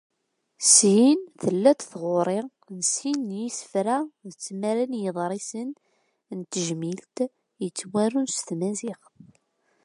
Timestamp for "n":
2.77-2.79, 3.29-3.31, 4.91-4.99, 6.37-6.39